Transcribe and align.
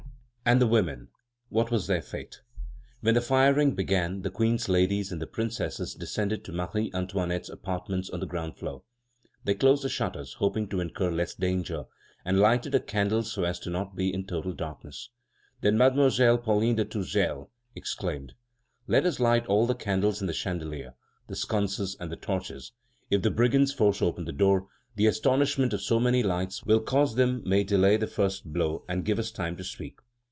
And 0.43 0.59
the 0.59 0.67
women, 0.67 1.07
what 1.49 1.69
was 1.71 1.85
their 1.87 2.01
fate? 2.01 2.41
When 3.01 3.13
the 3.13 3.21
firing 3.21 3.73
began, 3.75 4.23
the 4.23 4.31
Queen's 4.31 4.67
ladies 4.67 5.11
and 5.11 5.21
the 5.21 5.27
Princesses 5.27 5.93
descended 5.93 6.43
to 6.43 6.51
Marie 6.51 6.89
Antoinette's 6.95 7.47
apartments 7.47 8.09
on 8.09 8.19
the 8.19 8.25
ground 8.25 8.57
floor. 8.57 8.81
They 9.45 9.53
closed 9.53 9.83
the 9.83 9.87
shutters, 9.87 10.33
hoping 10.33 10.67
to 10.69 10.79
incur 10.81 11.09
less 11.11 11.35
danger, 11.35 11.85
and 12.25 12.39
lighted 12.39 12.73
a 12.75 12.79
candle 12.81 13.21
so 13.23 13.43
as 13.45 13.65
not 13.67 13.91
to 13.91 13.95
be 13.95 14.11
in 14.13 14.25
total 14.25 14.51
darkness. 14.53 15.09
Then 15.61 15.77
Mademoiselle 15.77 16.39
Pauline 16.39 16.75
de 16.75 16.85
Tourzel 16.85 17.49
exclaimed: 17.75 18.33
"Let 18.87 19.05
us 19.05 19.19
light 19.21 19.45
all 19.45 19.67
the 19.67 19.75
candles 19.75 20.19
in 20.21 20.27
the 20.27 20.33
chandelier, 20.33 20.95
the 21.27 21.35
sconces, 21.35 21.95
and 21.99 22.11
the 22.11 22.17
torches; 22.17 22.71
if 23.11 23.21
the 23.21 23.31
brigands 23.31 23.71
force 23.73 24.01
open 24.01 24.25
the 24.25 24.33
door, 24.33 24.67
the 24.95 25.05
astonishment 25.07 25.79
so 25.79 25.99
many 25.99 26.23
lights 26.23 26.63
will 26.65 26.81
cause 26.81 27.13
them 27.15 27.41
may 27.45 27.63
delay 27.63 27.95
the 27.95 28.07
first 28.07 28.51
blow 28.51 28.83
and 28.89 29.05
give 29.05 29.19
us 29.19 29.31
time 29.31 29.55
to 29.55 29.63
speak." 29.63 29.99